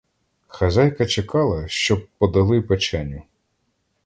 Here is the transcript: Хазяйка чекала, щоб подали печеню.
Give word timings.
Хазяйка 0.47 1.05
чекала, 1.05 1.67
щоб 1.67 2.07
подали 2.17 2.61
печеню. 2.61 3.23